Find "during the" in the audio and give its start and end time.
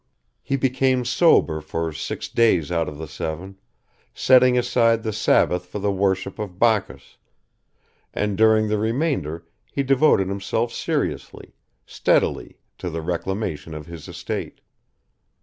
8.35-8.79